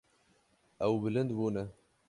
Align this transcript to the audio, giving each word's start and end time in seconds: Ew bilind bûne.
Ew 0.85 0.93
bilind 1.01 1.31
bûne. 1.37 1.63